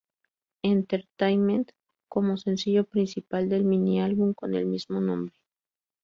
Entertainment, 0.63 1.73
como 2.09 2.35
sencillo 2.35 2.85
principal 2.85 3.49
del 3.49 3.65
mini-álbum 3.65 4.33
con 4.33 4.55
el 4.55 4.65
mismo 4.65 4.99
nombre. 4.99 5.35